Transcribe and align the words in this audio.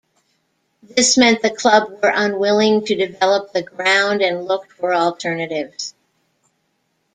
This 0.81 1.15
meant 1.15 1.43
the 1.43 1.51
club 1.51 2.01
were 2.01 2.11
unwilling 2.11 2.83
to 2.85 2.95
develop 2.95 3.53
the 3.53 3.61
ground 3.61 4.23
and 4.23 4.45
looked 4.47 4.71
for 4.71 4.95
alternatives. 4.95 5.93